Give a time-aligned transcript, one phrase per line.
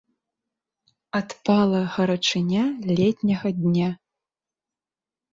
[1.17, 2.63] Адпала гарачыня
[3.01, 3.89] летняга дня.